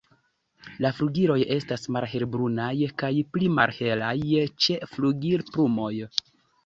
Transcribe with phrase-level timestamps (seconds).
[0.83, 2.71] La flugiloj estas malhelbrunaj
[3.03, 4.15] kaj pli malhelaj
[4.67, 5.93] ĉe flugilplumoj.